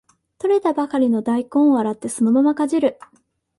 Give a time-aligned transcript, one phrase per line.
[0.39, 2.97] 採れたばかりの大根を洗ってそのままかじる